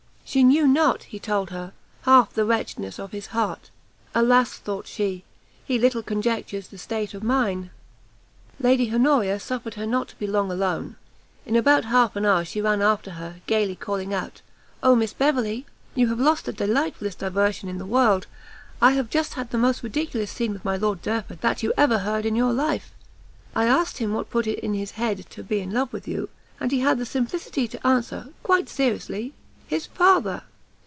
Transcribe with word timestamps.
She 0.23 0.45
knew 0.45 0.65
not, 0.65 1.03
he 1.03 1.19
told 1.19 1.49
her, 1.49 1.73
half 2.03 2.31
the 2.31 2.45
wretchedness 2.45 2.99
of 2.99 3.11
his 3.11 3.27
heart. 3.35 3.69
Alas! 4.15 4.53
thought 4.53 4.87
she, 4.87 5.25
he 5.65 5.77
little 5.77 6.01
conjectures 6.01 6.69
the 6.69 6.77
state 6.77 7.13
of 7.13 7.21
mine! 7.21 7.69
Lady 8.57 8.93
Honoria 8.95 9.41
suffered 9.41 9.73
her 9.73 9.85
not 9.85 10.07
to 10.07 10.15
be 10.15 10.25
long 10.27 10.49
alone; 10.49 10.95
in 11.45 11.57
about 11.57 11.83
half 11.83 12.15
an 12.15 12.25
hour 12.25 12.45
she 12.45 12.61
ran 12.61 12.81
after 12.81 13.11
her, 13.11 13.41
gaily 13.45 13.75
calling 13.75 14.13
out, 14.13 14.41
"O 14.81 14.95
Miss 14.95 15.11
Beverley, 15.11 15.65
you 15.95 16.07
have 16.07 16.17
lost 16.21 16.45
the 16.45 16.53
delightfullest 16.53 17.17
diversion 17.17 17.67
in 17.67 17.77
the 17.77 17.85
world! 17.85 18.25
I 18.81 18.91
have 18.93 19.09
just 19.09 19.33
had 19.33 19.49
the 19.51 19.57
most 19.57 19.83
ridiculous 19.83 20.31
scene 20.31 20.53
with 20.53 20.63
my 20.63 20.77
Lord 20.77 21.01
Derford 21.01 21.41
that 21.41 21.61
you 21.61 21.73
ever 21.75 21.97
heard 21.99 22.25
in 22.25 22.37
your 22.37 22.53
life! 22.53 22.93
I 23.53 23.65
asked 23.65 23.97
him 23.97 24.13
what 24.13 24.29
put 24.29 24.47
it 24.47 24.59
in 24.59 24.75
his 24.75 24.91
head 24.91 25.25
to 25.31 25.43
be 25.43 25.59
in 25.59 25.73
love 25.73 25.91
with 25.91 26.07
you, 26.07 26.29
and 26.57 26.71
he 26.71 26.79
had 26.79 26.99
the 26.99 27.05
simplicity 27.05 27.67
to 27.67 27.85
answer, 27.85 28.29
quite 28.43 28.69
seriously, 28.69 29.33
his 29.67 29.85
father!" 29.85 30.43